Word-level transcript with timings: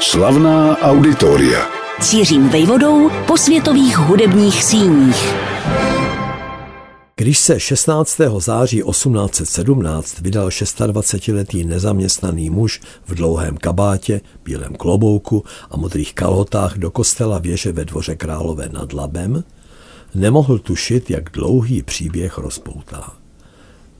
Slavná 0.00 0.78
auditoria. 0.78 1.66
Cířím 2.00 2.48
vejvodou 2.48 3.10
po 3.26 3.36
světových 3.36 3.98
hudebních 3.98 4.64
síních. 4.64 5.34
Když 7.16 7.38
se 7.38 7.60
16. 7.60 8.20
září 8.38 8.82
1817 8.90 10.20
vydal 10.20 10.48
26-letý 10.48 11.64
nezaměstnaný 11.64 12.50
muž 12.50 12.80
v 13.06 13.14
dlouhém 13.14 13.56
kabátě, 13.56 14.20
bílém 14.44 14.74
klobouku 14.74 15.44
a 15.70 15.76
modrých 15.76 16.14
kalhotách 16.14 16.78
do 16.78 16.90
kostela 16.90 17.38
věže 17.38 17.72
ve 17.72 17.84
dvoře 17.84 18.16
Králové 18.16 18.68
nad 18.68 18.92
Labem, 18.92 19.44
nemohl 20.14 20.58
tušit, 20.58 21.10
jak 21.10 21.30
dlouhý 21.30 21.82
příběh 21.82 22.38
rozpoutá. 22.38 23.12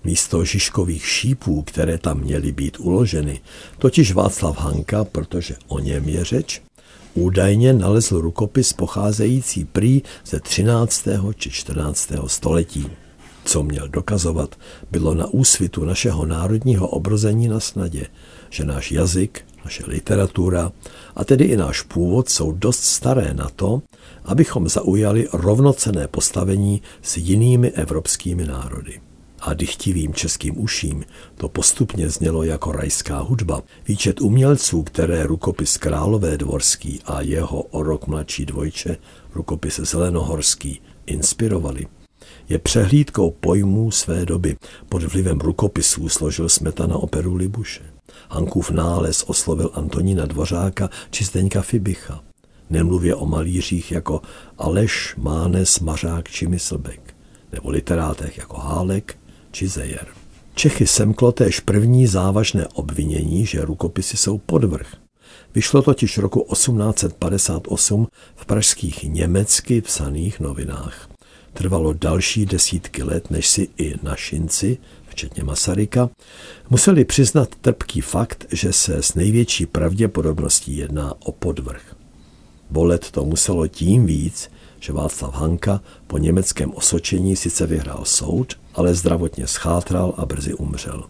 Místo 0.07 0.45
žižkových 0.45 1.07
šípů, 1.07 1.63
které 1.63 1.99
tam 1.99 2.21
měly 2.21 2.53
být 2.53 2.81
uloženy, 2.81 3.41
totiž 3.79 4.13
Václav 4.13 4.59
Hanka, 4.59 5.05
protože 5.05 5.57
o 5.67 5.79
něm 5.79 6.09
je 6.09 6.25
řeč, 6.25 6.63
údajně 7.15 7.73
nalezl 7.73 8.21
rukopis 8.21 8.73
pocházející 8.73 9.65
prý 9.65 10.03
ze 10.27 10.41
13. 10.41 11.09
či 11.37 11.51
14. 11.51 12.13
století. 12.27 12.87
Co 13.45 13.63
měl 13.63 13.89
dokazovat, 13.89 14.55
bylo 14.91 15.15
na 15.15 15.27
úsvitu 15.27 15.85
našeho 15.85 16.27
národního 16.27 16.89
obrození 16.89 17.49
na 17.49 17.61
snadě, 17.61 18.07
že 18.51 18.65
náš 18.65 18.93
jazyk, 18.93 19.45
naše 19.65 19.85
literatura 19.87 20.73
a 21.17 21.25
tedy 21.25 21.45
i 21.45 21.57
náš 21.57 21.83
původ 21.83 22.29
jsou 22.29 22.53
dost 22.53 22.83
staré 22.83 23.35
na 23.35 23.49
to, 23.57 23.83
abychom 24.25 24.69
zaujali 24.69 25.29
rovnocené 25.33 26.09
postavení 26.09 26.83
s 27.03 27.17
jinými 27.17 27.71
evropskými 27.71 28.47
národy 28.47 29.01
a 29.47 29.55
dychtivým 29.55 30.15
českým 30.15 30.61
uším 30.61 31.05
to 31.35 31.49
postupně 31.49 32.11
znělo 32.11 32.43
jako 32.43 32.73
rajská 32.73 33.19
hudba. 33.19 33.63
Výčet 33.89 34.21
umělců, 34.21 34.83
které 34.83 35.23
rukopis 35.23 35.77
Králové 35.77 36.39
dvorský 36.39 37.01
a 37.05 37.21
jeho 37.21 37.63
o 37.63 37.83
rok 37.83 38.07
mladší 38.07 38.47
dvojče, 38.47 38.97
rukopis 39.35 39.81
Zelenohorský, 39.81 40.81
inspirovali, 41.07 41.87
je 42.49 42.59
přehlídkou 42.59 43.31
pojmů 43.31 43.91
své 43.91 44.27
doby. 44.27 44.57
Pod 44.89 45.03
vlivem 45.03 45.41
rukopisů 45.41 46.09
složil 46.09 46.49
Smetana 46.49 46.97
operu 46.97 47.35
Libuše. 47.35 47.83
Hankův 48.31 48.71
nález 48.71 49.25
oslovil 49.27 49.71
Antonína 49.75 50.27
Dvořáka 50.27 50.91
či 51.11 51.25
Zdeňka 51.25 51.63
Fibicha. 51.63 52.21
Nemluvě 52.71 53.15
o 53.15 53.27
malířích 53.27 53.93
jako 53.93 54.21
Aleš, 54.59 55.15
Mánes, 55.19 55.81
Mařák 55.81 56.29
či 56.29 56.47
Myslbek, 56.47 57.15
nebo 57.53 57.71
literátech 57.71 58.39
jako 58.39 58.57
Hálek, 58.57 59.19
či 59.57 59.69
Zejer. 59.69 60.07
Čechy 60.55 60.87
semklo 60.87 61.33
též 61.33 61.61
první 61.61 62.07
závažné 62.07 62.67
obvinění, 62.75 63.47
že 63.47 63.65
rukopisy 63.65 64.17
jsou 64.17 64.39
podvrh. 64.39 64.95
Vyšlo 65.55 65.83
totiž 65.83 66.19
roku 66.19 66.47
1858 66.53 68.07
v 68.35 68.47
pražských 68.47 69.05
německy 69.05 69.81
psaných 69.81 70.41
novinách. 70.41 71.09
Trvalo 71.53 71.93
další 71.93 72.47
desítky 72.47 73.03
let, 73.03 73.31
než 73.31 73.49
si 73.49 73.69
i 73.79 73.95
našinci, 74.03 74.79
včetně 75.09 75.45
Masaryka, 75.45 76.11
museli 76.71 77.05
přiznat 77.05 77.55
trpký 77.61 78.01
fakt, 78.01 78.47
že 78.53 78.73
se 78.73 79.03
s 79.03 79.15
největší 79.15 79.67
pravděpodobností 79.67 80.77
jedná 80.77 81.15
o 81.19 81.33
podvrh. 81.33 81.97
Bolet 82.71 83.11
to 83.11 83.25
muselo 83.25 83.69
tím 83.69 84.07
víc, 84.07 84.51
že 84.81 84.93
Václav 84.93 85.35
Hanka 85.35 85.81
po 86.07 86.19
německém 86.19 86.73
osočení 86.75 87.37
sice 87.37 87.67
vyhrál 87.67 88.05
soud, 88.05 88.57
ale 88.77 88.95
zdravotně 88.95 89.47
schátral 89.47 90.15
a 90.17 90.27
brzy 90.27 90.55
umřel. 90.55 91.05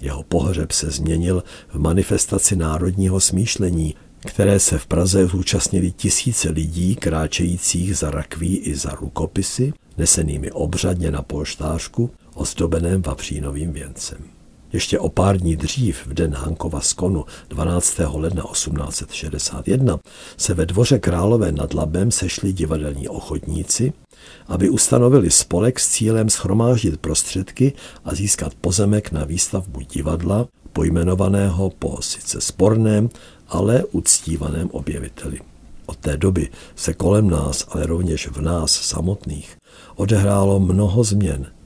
Jeho 0.00 0.22
pohřeb 0.22 0.72
se 0.72 0.90
změnil 0.90 1.44
v 1.68 1.78
manifestaci 1.78 2.56
národního 2.56 3.20
smýšlení, 3.20 3.94
které 4.26 4.60
se 4.60 4.78
v 4.78 4.86
Praze 4.86 5.26
zúčastnili 5.26 5.90
tisíce 5.90 6.50
lidí 6.50 6.96
kráčejících 6.96 7.96
za 7.96 8.10
rakví 8.10 8.56
i 8.56 8.74
za 8.74 8.90
rukopisy, 8.90 9.72
nesenými 9.98 10.50
obřadně 10.50 11.10
na 11.10 11.22
polštářku, 11.22 12.10
ozdobeném 12.34 13.02
vavřínovým 13.02 13.72
věncem. 13.72 14.39
Ještě 14.72 14.98
o 14.98 15.08
pár 15.08 15.38
dní 15.38 15.56
dřív, 15.56 16.06
v 16.06 16.14
den 16.14 16.34
Hankova 16.34 16.80
skonu 16.80 17.24
12. 17.48 18.00
ledna 18.14 18.42
1861, 18.52 19.98
se 20.36 20.54
ve 20.54 20.66
dvoře 20.66 20.98
Králové 20.98 21.52
nad 21.52 21.74
Labem 21.74 22.10
sešli 22.10 22.52
divadelní 22.52 23.08
ochotníci, 23.08 23.92
aby 24.46 24.70
ustanovili 24.70 25.30
spolek 25.30 25.80
s 25.80 25.88
cílem 25.88 26.30
schromáždit 26.30 27.00
prostředky 27.00 27.72
a 28.04 28.14
získat 28.14 28.54
pozemek 28.54 29.12
na 29.12 29.24
výstavbu 29.24 29.80
divadla, 29.80 30.48
pojmenovaného 30.72 31.70
po 31.70 32.02
sice 32.02 32.40
sporném, 32.40 33.08
ale 33.48 33.84
uctívaném 33.84 34.68
objeviteli. 34.72 35.38
Od 35.86 35.96
té 35.96 36.16
doby 36.16 36.48
se 36.76 36.94
kolem 36.94 37.30
nás, 37.30 37.66
ale 37.68 37.86
rovněž 37.86 38.28
v 38.28 38.40
nás 38.40 38.72
samotných, 38.72 39.56
odehrálo 39.96 40.60
mnoho 40.60 41.04
změn– 41.04 41.46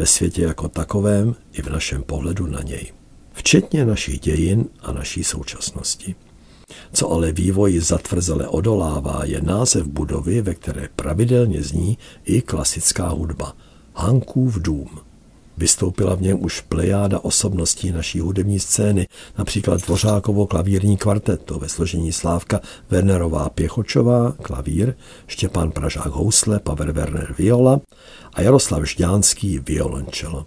ve 0.00 0.06
světě 0.06 0.42
jako 0.42 0.68
takovém 0.68 1.34
i 1.52 1.62
v 1.62 1.66
našem 1.66 2.02
pohledu 2.02 2.46
na 2.46 2.62
něj. 2.62 2.92
Včetně 3.32 3.84
našich 3.84 4.20
dějin 4.20 4.64
a 4.82 4.92
naší 4.92 5.24
současnosti. 5.24 6.14
Co 6.92 7.10
ale 7.10 7.32
vývoji 7.32 7.80
zatvrzele 7.80 8.48
odolává, 8.48 9.24
je 9.24 9.40
název 9.42 9.86
budovy, 9.86 10.42
ve 10.42 10.54
které 10.54 10.88
pravidelně 10.96 11.62
zní 11.62 11.98
i 12.24 12.42
klasická 12.42 13.08
hudba. 13.08 13.56
Hankův 13.94 14.54
dům– 14.54 14.88
Vystoupila 15.60 16.14
v 16.14 16.22
něm 16.22 16.44
už 16.44 16.60
plejáda 16.60 17.18
osobností 17.18 17.92
naší 17.92 18.20
hudební 18.20 18.60
scény, 18.60 19.06
například 19.38 19.86
Dvořákovo 19.86 20.46
klavírní 20.46 20.96
kvarteto 20.96 21.58
ve 21.58 21.68
složení 21.68 22.12
Slávka 22.12 22.60
Wernerová 22.90 23.48
Pěchočová, 23.48 24.32
klavír, 24.32 24.94
Štěpán 25.26 25.70
Pražák 25.70 26.06
housle, 26.06 26.60
Pavel 26.60 26.92
Werner 26.92 27.34
viola 27.38 27.80
a 28.34 28.42
Jaroslav 28.42 28.84
Žďánský 28.84 29.58
violončelo. 29.58 30.46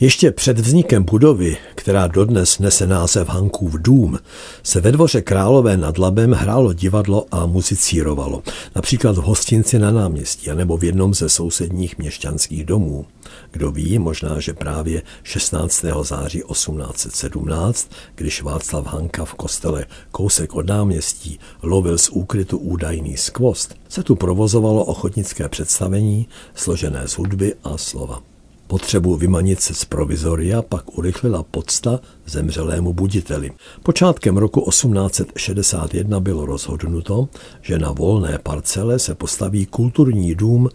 Ještě 0.00 0.30
před 0.30 0.58
vznikem 0.58 1.04
budovy, 1.04 1.56
která 1.74 2.06
dodnes 2.06 2.58
nese 2.58 2.86
název 2.86 3.28
Hankův 3.28 3.74
dům, 3.74 4.18
se 4.62 4.80
ve 4.80 4.92
dvoře 4.92 5.22
Králové 5.22 5.76
nad 5.76 5.98
Labem 5.98 6.32
hrálo 6.32 6.72
divadlo 6.72 7.26
a 7.30 7.46
muzicírovalo, 7.46 8.42
například 8.74 9.18
v 9.18 9.22
hostinci 9.22 9.78
na 9.78 9.90
náměstí 9.90 10.50
nebo 10.54 10.76
v 10.76 10.84
jednom 10.84 11.14
ze 11.14 11.28
sousedních 11.28 11.98
měšťanských 11.98 12.64
domů. 12.64 13.06
Kdo 13.50 13.70
ví, 13.70 13.98
možná, 13.98 14.40
že 14.40 14.52
právě 14.52 15.02
16. 15.22 15.84
září 16.02 16.42
1817, 16.52 17.90
když 18.14 18.42
Václav 18.42 18.86
Hanka 18.86 19.24
v 19.24 19.34
kostele 19.34 19.86
kousek 20.10 20.54
od 20.54 20.66
náměstí 20.66 21.38
lovil 21.62 21.98
z 21.98 22.08
úkrytu 22.08 22.58
údajný 22.58 23.16
skvost, 23.16 23.74
se 23.88 24.02
tu 24.02 24.16
provozovalo 24.16 24.84
ochotnické 24.84 25.48
představení 25.48 26.28
složené 26.54 27.08
z 27.08 27.12
hudby 27.12 27.54
a 27.64 27.78
slova. 27.78 28.33
Potřebu 28.66 29.16
vymanit 29.16 29.60
se 29.60 29.74
z 29.74 29.84
provizoria 29.84 30.62
pak 30.62 30.98
urychlila 30.98 31.42
podsta 31.42 32.00
zemřelému 32.26 32.92
buditeli. 32.92 33.52
Počátkem 33.82 34.36
roku 34.36 34.70
1861 34.70 36.20
bylo 36.20 36.46
rozhodnuto, 36.46 37.28
že 37.62 37.78
na 37.78 37.92
volné 37.92 38.38
parcele 38.42 38.98
se 38.98 39.14
postaví 39.14 39.66
kulturní 39.66 40.34
dům, 40.34 40.68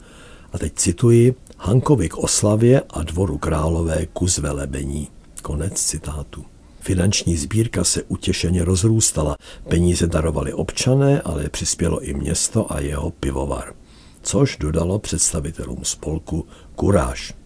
a 0.54 0.58
teď 0.58 0.74
cituji, 0.76 1.36
Hankovi 1.58 2.10
k 2.10 2.18
oslavě 2.18 2.82
a 2.90 3.04
dvoru 3.04 3.38
králové 3.38 4.06
ku 4.06 4.28
zvelebení. 4.28 5.08
Konec 5.42 5.74
citátu. 5.74 6.46
Finanční 6.80 7.38
sbírka 7.38 7.84
se 7.84 8.04
utěšeně 8.04 8.66
rozrůstala. 8.66 9.38
Peníze 9.70 10.08
darovali 10.08 10.54
občané, 10.54 11.22
ale 11.22 11.50
přispělo 11.50 12.04
i 12.04 12.14
město 12.14 12.74
a 12.74 12.80
jeho 12.80 13.12
pivovar. 13.12 13.74
Což 14.22 14.58
dodalo 14.58 15.00
představitelům 15.00 15.80
spolku 15.84 16.46
kuráž. 16.76 17.39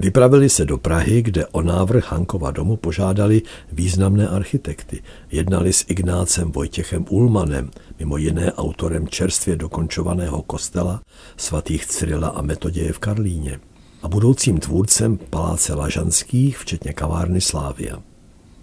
Vypravili 0.00 0.48
se 0.48 0.64
do 0.64 0.78
Prahy, 0.78 1.22
kde 1.22 1.46
o 1.46 1.62
návrh 1.62 2.12
Hankova 2.12 2.50
domu 2.50 2.76
požádali 2.76 3.42
významné 3.72 4.28
architekty. 4.28 5.02
Jednali 5.30 5.72
s 5.72 5.84
Ignácem 5.88 6.52
Vojtěchem 6.52 7.04
Ulmanem, 7.08 7.70
mimo 7.98 8.16
jiné 8.16 8.52
autorem 8.52 9.08
čerstvě 9.08 9.56
dokončovaného 9.56 10.42
kostela 10.42 11.00
svatých 11.36 11.86
Cyrila 11.86 12.28
a 12.28 12.42
Metoděje 12.42 12.92
v 12.92 12.98
Karlíně 12.98 13.60
a 14.02 14.08
budoucím 14.08 14.58
tvůrcem 14.58 15.18
paláce 15.30 15.74
Lažanských, 15.74 16.58
včetně 16.58 16.92
kavárny 16.92 17.40
Slávia. 17.40 18.02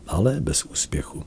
Ale 0.08 0.42
bez 0.42 0.64
úspěchu. 0.66 1.24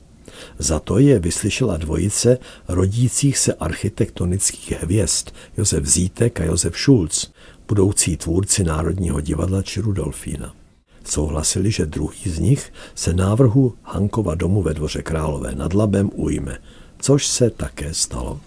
Za 0.58 0.78
to 0.78 0.98
je 0.98 1.18
vyslyšela 1.18 1.76
dvojice 1.76 2.38
rodících 2.68 3.38
se 3.38 3.54
architektonických 3.54 4.82
hvězd 4.82 5.28
Josef 5.56 5.84
Zítek 5.86 6.40
a 6.40 6.44
Josef 6.44 6.78
Schulz, 6.78 7.30
budoucí 7.70 8.16
tvůrci 8.16 8.64
Národního 8.64 9.20
divadla 9.20 9.62
či 9.62 9.80
Rudolfína. 9.80 10.54
Souhlasili, 11.04 11.70
že 11.70 11.86
druhý 11.86 12.30
z 12.30 12.38
nich 12.38 12.72
se 12.94 13.12
návrhu 13.12 13.74
Hankova 13.82 14.34
domu 14.34 14.62
ve 14.62 14.74
dvoře 14.74 15.02
Králové 15.02 15.54
nad 15.54 15.74
Labem 15.74 16.10
ujme, 16.14 16.58
což 16.98 17.26
se 17.26 17.50
také 17.50 17.94
stalo. 17.94 18.40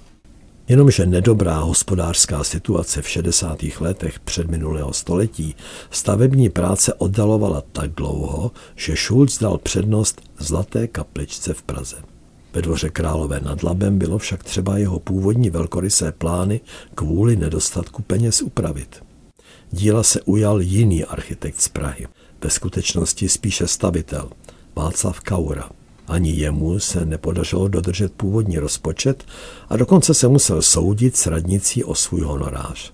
Jenomže 0.67 1.05
nedobrá 1.05 1.59
hospodářská 1.59 2.43
situace 2.43 3.01
v 3.01 3.09
60. 3.09 3.59
letech 3.79 4.19
předminulého 4.19 4.93
století 4.93 5.55
stavební 5.91 6.49
práce 6.49 6.93
oddalovala 6.93 7.63
tak 7.71 7.91
dlouho, 7.91 8.51
že 8.75 8.95
Schulz 8.95 9.39
dal 9.39 9.57
přednost 9.57 10.21
Zlaté 10.39 10.87
kapličce 10.87 11.53
v 11.53 11.61
Praze. 11.61 11.95
Ve 12.53 12.61
dvoře 12.61 12.89
Králové 12.89 13.39
nad 13.39 13.63
Labem 13.63 13.97
bylo 13.99 14.17
však 14.17 14.43
třeba 14.43 14.77
jeho 14.77 14.99
původní 14.99 15.49
velkorysé 15.49 16.11
plány 16.11 16.61
kvůli 16.95 17.35
nedostatku 17.35 18.01
peněz 18.01 18.41
upravit. 18.41 19.03
Díla 19.75 20.03
se 20.03 20.21
ujal 20.21 20.61
jiný 20.61 21.05
architekt 21.05 21.61
z 21.61 21.67
Prahy, 21.67 22.07
ve 22.43 22.49
skutečnosti 22.49 23.29
spíše 23.29 23.67
stavitel, 23.67 24.29
Václav 24.75 25.19
Kaura. 25.19 25.69
Ani 26.07 26.31
jemu 26.31 26.79
se 26.79 27.05
nepodařilo 27.05 27.67
dodržet 27.67 28.13
původní 28.13 28.57
rozpočet 28.57 29.25
a 29.69 29.77
dokonce 29.77 30.13
se 30.13 30.27
musel 30.27 30.61
soudit 30.61 31.17
s 31.17 31.27
radnicí 31.27 31.83
o 31.83 31.95
svůj 31.95 32.21
honorář. 32.21 32.93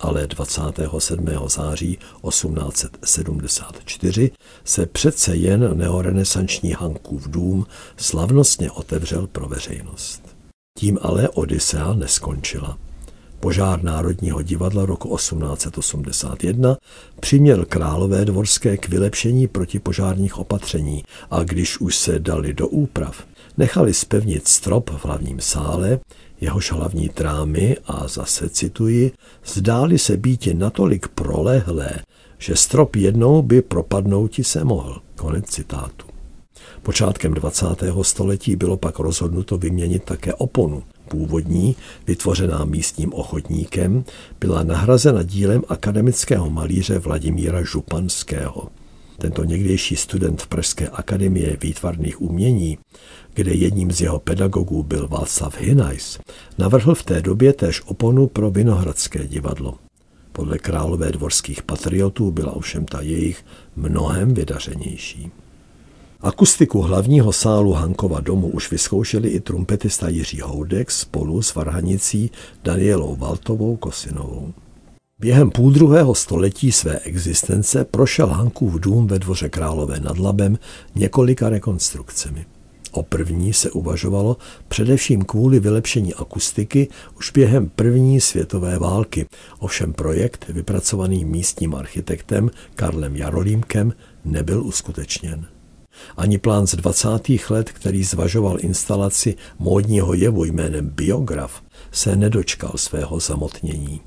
Ale 0.00 0.26
27. 0.26 1.26
září 1.46 1.98
1874 2.28 4.30
se 4.64 4.86
přece 4.86 5.36
jen 5.36 5.78
neorenesanční 5.78 6.72
Hankův 6.72 7.28
dům 7.28 7.66
slavnostně 7.96 8.70
otevřel 8.70 9.26
pro 9.26 9.48
veřejnost. 9.48 10.36
Tím 10.78 10.98
ale 11.02 11.28
Odisea 11.28 11.94
neskončila. 11.94 12.78
Požár 13.40 13.82
Národního 13.84 14.42
divadla 14.42 14.86
roku 14.86 15.16
1881 15.16 16.76
přiměl 17.20 17.64
králové 17.64 18.24
dvorské 18.24 18.76
k 18.76 18.88
vylepšení 18.88 19.48
protipožárních 19.48 20.38
opatření 20.38 21.04
a 21.30 21.42
když 21.42 21.80
už 21.80 21.96
se 21.96 22.18
dali 22.18 22.54
do 22.54 22.68
úprav, 22.68 23.24
nechali 23.58 23.94
spevnit 23.94 24.48
strop 24.48 24.90
v 24.90 25.04
hlavním 25.04 25.40
sále, 25.40 25.98
jehož 26.40 26.72
hlavní 26.72 27.08
trámy, 27.08 27.76
a 27.86 28.08
zase 28.08 28.48
cituji, 28.48 29.12
zdály 29.44 29.98
se 29.98 30.16
být 30.16 30.48
natolik 30.54 31.08
prolehlé, 31.08 31.90
že 32.38 32.56
strop 32.56 32.96
jednou 32.96 33.42
by 33.42 33.62
propadnouti 33.62 34.44
se 34.44 34.64
mohl. 34.64 35.02
Konec 35.16 35.46
citátu. 35.46 36.06
Počátkem 36.82 37.34
20. 37.34 37.66
století 38.02 38.56
bylo 38.56 38.76
pak 38.76 38.98
rozhodnuto 38.98 39.58
vyměnit 39.58 40.04
také 40.04 40.34
oponu. 40.34 40.82
Původní, 41.10 41.76
vytvořená 42.06 42.64
místním 42.64 43.12
ochotníkem, 43.14 44.04
byla 44.40 44.62
nahrazena 44.62 45.22
dílem 45.22 45.62
akademického 45.68 46.50
malíře 46.50 46.98
Vladimíra 46.98 47.62
Županského. 47.62 48.68
Tento 49.18 49.44
někdejší 49.44 49.96
student 49.96 50.42
v 50.42 50.46
Pražské 50.46 50.88
akademie 50.88 51.56
výtvarných 51.60 52.20
umění, 52.20 52.78
kde 53.34 53.52
jedním 53.52 53.92
z 53.92 54.00
jeho 54.00 54.18
pedagogů 54.18 54.82
byl 54.82 55.08
Václav 55.08 55.60
Hinajs, 55.60 56.18
navrhl 56.58 56.94
v 56.94 57.02
té 57.02 57.22
době 57.22 57.52
též 57.52 57.82
oponu 57.84 58.26
pro 58.26 58.50
Vinohradské 58.50 59.26
divadlo. 59.26 59.78
Podle 60.32 60.58
králové 60.58 61.12
dvorských 61.12 61.62
patriotů 61.62 62.30
byla 62.30 62.52
ovšem 62.52 62.84
ta 62.84 63.00
jejich 63.00 63.44
mnohem 63.76 64.34
vydařenější. 64.34 65.30
Akustiku 66.22 66.80
hlavního 66.80 67.32
sálu 67.32 67.72
Hankova 67.72 68.20
domu 68.20 68.48
už 68.48 68.70
vyzkoušeli 68.70 69.28
i 69.28 69.40
trumpetista 69.40 70.08
Jiří 70.08 70.40
Houdek 70.40 70.90
spolu 70.90 71.42
s 71.42 71.54
varhanicí 71.54 72.30
Danielou 72.64 73.16
Valtovou 73.16 73.76
Kosinovou. 73.76 74.52
Během 75.18 75.50
půl 75.50 75.70
druhého 75.70 76.14
století 76.14 76.72
své 76.72 76.98
existence 76.98 77.84
prošel 77.84 78.26
Hankův 78.26 78.74
dům 78.74 79.06
ve 79.06 79.18
dvoře 79.18 79.48
Králové 79.48 80.00
nad 80.00 80.18
Labem 80.18 80.58
několika 80.94 81.48
rekonstrukcemi. 81.48 82.46
O 82.92 83.02
první 83.02 83.52
se 83.52 83.70
uvažovalo 83.70 84.36
především 84.68 85.22
kvůli 85.22 85.60
vylepšení 85.60 86.14
akustiky 86.14 86.88
už 87.18 87.30
během 87.30 87.68
první 87.68 88.20
světové 88.20 88.78
války. 88.78 89.26
Ovšem 89.58 89.92
projekt, 89.92 90.44
vypracovaný 90.48 91.24
místním 91.24 91.74
architektem 91.74 92.50
Karlem 92.74 93.16
Jarolímkem, 93.16 93.92
nebyl 94.24 94.62
uskutečněn. 94.62 95.46
Ani 96.16 96.38
plán 96.38 96.66
z 96.66 96.74
20. 96.74 97.08
let, 97.50 97.70
který 97.72 98.04
zvažoval 98.04 98.56
instalaci 98.60 99.34
módního 99.58 100.14
jevu 100.14 100.44
jménem 100.44 100.88
Biograf, 100.88 101.62
se 101.92 102.16
nedočkal 102.16 102.72
svého 102.76 103.20
zamotnění. 103.20 104.00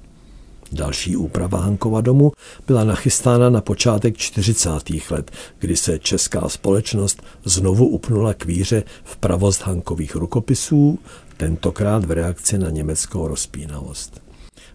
Další 0.72 1.16
úprava 1.16 1.60
Hankova 1.60 2.01
domu 2.01 2.31
byla 2.68 2.84
nachystána 2.84 3.50
na 3.50 3.62
počátek 3.62 4.18
40. 4.18 4.69
let, 5.10 5.31
kdy 5.60 5.78
se 5.78 6.00
česká 6.00 6.50
společnost 6.50 7.24
znovu 7.45 7.88
upnula 7.88 8.34
k 8.34 8.45
víře 8.45 8.84
v 9.04 9.18
pravost 9.18 9.62
Hankových 9.62 10.16
rukopisů, 10.16 11.00
tentokrát 11.38 12.06
v 12.06 12.12
reakci 12.12 12.57
na 12.57 12.69
německou 12.69 13.28
rozpínavost. 13.28 14.22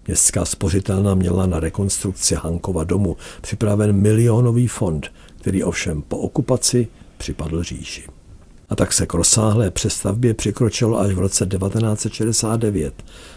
Městská 0.07 0.45
spořitelna 0.45 1.15
měla 1.15 1.47
na 1.47 1.61
rekonstrukci 1.61 2.35
Hankova 2.35 2.85
domu 2.85 3.17
připraven 3.41 3.93
milionový 3.93 4.69
fond, 4.69 5.13
který 5.41 5.65
ovšem 5.65 6.03
po 6.03 6.19
okupaci 6.19 6.89
připadl 7.19 7.63
říši. 7.63 8.05
A 8.69 8.77
tak 8.77 8.93
se 8.93 9.07
k 9.07 9.15
rozsáhlé 9.15 9.71
přestavbě 9.71 10.35
přikročilo 10.35 10.99
až 10.99 11.13
v 11.13 11.19
roce 11.19 11.47
1969. 11.47 12.95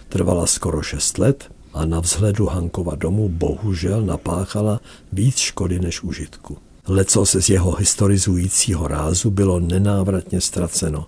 Trvala 0.09 0.47
skoro 0.47 0.81
6 0.81 1.17
let 1.17 1.51
a 1.73 1.85
na 1.85 1.99
vzhledu 1.99 2.45
Hankova 2.45 2.95
domu 2.95 3.29
bohužel 3.29 4.01
napáchala 4.01 4.81
víc 5.13 5.37
škody 5.37 5.79
než 5.79 6.03
užitku. 6.03 6.57
Leco 6.87 7.25
se 7.25 7.41
z 7.41 7.49
jeho 7.49 7.75
historizujícího 7.75 8.87
rázu 8.87 9.29
bylo 9.29 9.59
nenávratně 9.59 10.41
ztraceno. 10.41 11.05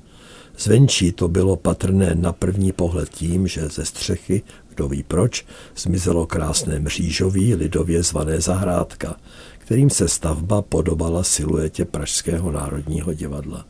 Zvenčí 0.57 1.11
to 1.11 1.27
bylo 1.27 1.55
patrné 1.55 2.15
na 2.15 2.33
první 2.33 2.71
pohled 2.71 3.09
tím, 3.09 3.47
že 3.47 3.67
ze 3.69 3.85
střechy, 3.85 4.41
kdo 4.69 4.87
ví 4.87 5.03
proč, 5.03 5.45
zmizelo 5.77 6.25
krásné 6.25 6.79
mřížový 6.79 7.55
lidově 7.55 8.03
zvané 8.03 8.41
zahrádka, 8.41 9.15
kterým 9.65 9.89
se 9.89 10.07
stavba 10.07 10.61
podobala 10.61 11.23
siluetě 11.23 11.85
Pražského 11.85 12.51
národního 12.51 13.13
divadla. 13.13 13.65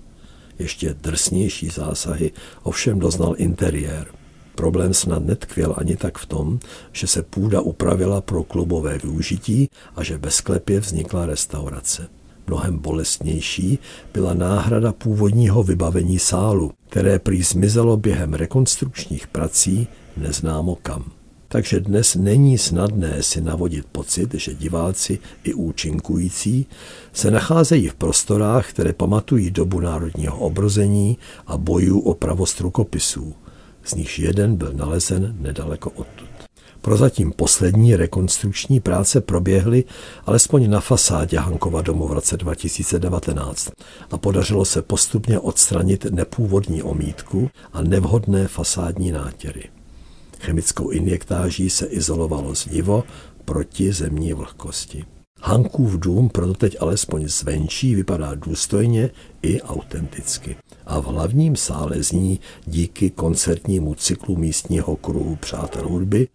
Ještě 0.60 0.94
drsnější 0.94 1.70
zásahy 1.70 2.32
ovšem 2.64 3.00
doznal 3.00 3.36
interiér. 3.38 4.08
Problém 4.56 4.94
snad 4.94 5.26
netkvěl 5.26 5.76
ani 5.78 5.96
tak 5.96 6.18
v 6.18 6.26
tom, 6.26 6.60
že 6.92 7.08
se 7.08 7.24
půda 7.24 7.62
upravila 7.62 8.22
pro 8.22 8.44
klubové 8.44 8.98
využití 8.98 9.70
a 9.96 10.04
že 10.04 10.18
bez 10.18 10.36
sklepě 10.36 10.80
vznikla 10.80 11.26
restaurace. 11.26 12.08
Mnohem 12.48 12.78
bolestnější 12.78 13.80
byla 14.14 14.34
náhrada 14.34 14.94
původního 14.94 15.64
vybavení 15.64 16.20
sálu, 16.20 16.72
které 16.90 17.20
prý 17.20 17.44
zmizelo 17.44 17.98
během 17.98 18.34
rekonstrukčních 18.34 19.28
prací 19.28 19.88
neznámo 20.18 20.76
kam 20.76 21.23
takže 21.54 21.80
dnes 21.80 22.16
není 22.16 22.58
snadné 22.58 23.24
si 23.24 23.42
navodit 23.42 23.86
pocit, 23.92 24.34
že 24.34 24.54
diváci 24.54 25.20
i 25.44 25.54
účinkující 25.54 26.66
se 27.14 27.32
nacházejí 27.32 27.88
v 27.90 27.96
prostorách, 27.96 28.70
které 28.70 28.94
pamatují 28.94 29.52
dobu 29.52 29.80
národního 29.80 30.38
obrození 30.38 31.18
a 31.48 31.58
bojů 31.58 32.00
o 32.00 32.14
pravost 32.14 32.60
rukopisů, 32.60 33.34
z 33.84 33.94
nichž 33.94 34.20
jeden 34.20 34.56
byl 34.56 34.74
nalezen 34.74 35.36
nedaleko 35.40 35.90
odtud. 35.90 36.30
Prozatím 36.82 37.32
poslední 37.32 37.96
rekonstrukční 37.96 38.80
práce 38.80 39.22
proběhly 39.22 39.84
alespoň 40.26 40.70
na 40.70 40.80
fasádě 40.80 41.40
Hankova 41.40 41.82
domu 41.82 42.08
v 42.08 42.14
roce 42.14 42.38
2019 42.38 43.72
a 44.12 44.18
podařilo 44.18 44.66
se 44.66 44.82
postupně 44.82 45.40
odstranit 45.40 46.06
nepůvodní 46.06 46.84
omítku 46.84 47.50
a 47.74 47.82
nevhodné 47.82 48.48
fasádní 48.48 49.12
nátěry. 49.12 49.83
Chemickou 50.44 50.90
injektáží 50.90 51.70
se 51.70 51.86
izolovalo 51.86 52.56
zdivo 52.56 53.04
proti 53.46 53.94
zemní 53.94 54.34
vlhkosti. 54.34 55.06
Hankův 55.42 56.00
dům 56.00 56.30
proto 56.30 56.54
teď 56.54 56.78
alespoň 56.80 57.28
zvenčí 57.28 57.96
vypadá 57.96 58.36
důstojně 58.36 59.10
i 59.42 59.62
autenticky. 59.62 60.56
A 60.86 61.00
v 61.00 61.06
hlavním 61.06 61.56
sále 61.56 62.04
zní 62.04 62.40
díky 62.66 63.10
koncertnímu 63.10 63.96
cyklu 63.96 64.38
místního 64.38 64.96
kruhu 64.96 65.36
Přátel 65.36 65.88
hudby 65.88 66.28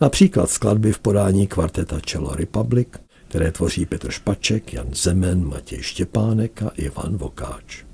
například 0.00 0.50
skladby 0.50 0.92
v 0.92 0.98
podání 0.98 1.46
kvarteta 1.46 2.00
Cello 2.06 2.34
Republic, 2.34 2.88
které 3.28 3.52
tvoří 3.52 3.86
Petr 3.86 4.10
Špaček, 4.10 4.72
Jan 4.72 4.88
Zemen, 4.92 5.48
Matěj 5.48 5.82
Štěpánek 5.82 6.62
a 6.62 6.68
Ivan 6.68 7.16
Vokáč. 7.16 7.84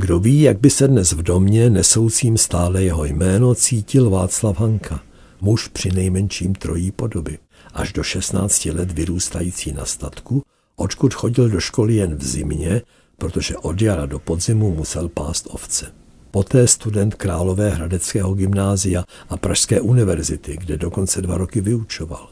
Kdo 0.00 0.18
ví, 0.18 0.40
jak 0.40 0.60
by 0.60 0.70
se 0.70 0.88
dnes 0.88 1.12
v 1.12 1.22
domě, 1.22 1.70
nesoucím 1.70 2.36
stále 2.36 2.82
jeho 2.82 3.04
jméno, 3.04 3.54
cítil 3.54 4.10
Václav 4.10 4.60
Hanka, 4.60 5.02
muž 5.40 5.68
při 5.68 5.90
nejmenším 5.90 6.54
trojí 6.54 6.90
podoby, 6.90 7.38
až 7.74 7.92
do 7.92 8.02
16 8.02 8.64
let 8.64 8.92
vyrůstající 8.92 9.72
na 9.72 9.84
statku, 9.84 10.42
odkud 10.76 11.14
chodil 11.14 11.48
do 11.48 11.60
školy 11.60 11.94
jen 11.94 12.16
v 12.16 12.24
zimě, 12.24 12.82
protože 13.16 13.56
od 13.56 13.82
jara 13.82 14.06
do 14.06 14.18
podzimu 14.18 14.74
musel 14.74 15.08
pást 15.08 15.46
ovce. 15.50 15.86
Poté 16.30 16.66
student 16.66 17.14
Králové 17.14 17.70
hradeckého 17.70 18.34
gymnázia 18.34 19.04
a 19.28 19.36
Pražské 19.36 19.80
univerzity, 19.80 20.56
kde 20.56 20.76
dokonce 20.76 21.22
dva 21.22 21.36
roky 21.36 21.60
vyučoval. 21.60 22.28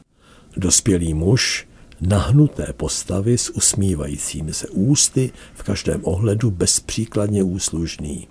Dospělý 0.56 1.14
muž, 1.14 1.66
nahnuté 2.00 2.72
postavy 2.76 3.38
s 3.38 3.50
usmívajícími 3.50 4.52
se 4.52 4.68
ústy, 4.68 5.32
v 5.54 5.62
každém 5.62 6.00
ohledu 6.04 6.50
bezpříkladně 6.50 7.42
úslužný. 7.42 8.28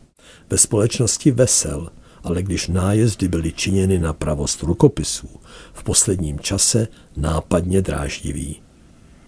Ve 0.49 0.57
společnosti 0.57 1.31
vesel, 1.31 1.89
ale 2.23 2.43
když 2.43 2.67
nájezdy 2.67 3.27
byly 3.27 3.51
činěny 3.51 3.99
na 3.99 4.13
pravost 4.13 4.63
rukopisů, 4.63 5.29
v 5.73 5.83
posledním 5.83 6.39
čase 6.39 6.87
nápadně 7.17 7.81
dráždivý. 7.81 8.61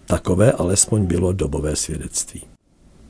Takové 0.06 0.52
alespoň 0.52 1.06
bylo 1.06 1.32
dobové 1.32 1.76
svědectví. 1.76 2.42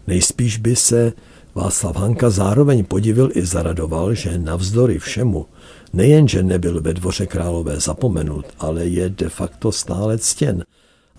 Nejspíš 0.06 0.58
by 0.58 0.76
se 0.76 1.12
Václav 1.54 1.96
Hanka 1.96 2.30
zároveň 2.30 2.84
podivil 2.84 3.30
i 3.34 3.46
zaradoval, 3.46 4.14
že 4.14 4.38
navzdory 4.38 4.98
všemu 4.98 5.46
nejenže 5.92 6.42
nebyl 6.42 6.80
ve 6.80 6.94
dvoře 6.94 7.26
králové 7.26 7.80
zapomenut, 7.80 8.46
ale 8.58 8.86
je 8.86 9.08
de 9.08 9.28
facto 9.28 9.72
stále 9.72 10.18
ctěn. 10.18 10.64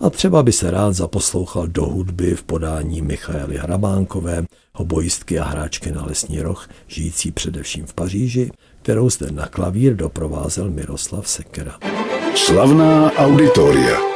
A 0.00 0.10
třeba 0.10 0.42
by 0.42 0.52
se 0.52 0.70
rád 0.70 0.92
zaposlouchal 0.92 1.66
do 1.66 1.84
hudby 1.84 2.34
v 2.34 2.42
podání 2.42 3.02
Michaely 3.02 3.56
Hrabánkové, 3.56 4.44
hobojistky 4.74 5.38
a 5.38 5.44
hráčky 5.44 5.92
na 5.92 6.04
lesní 6.04 6.42
roh, 6.42 6.68
žijící 6.86 7.30
především 7.30 7.86
v 7.86 7.94
Paříži, 7.94 8.50
kterou 8.82 9.10
zde 9.10 9.30
na 9.30 9.46
klavír 9.46 9.96
doprovázel 9.96 10.70
Miroslav 10.70 11.28
Sekera. 11.28 11.78
Slavná 12.34 13.12
auditoria. 13.12 14.09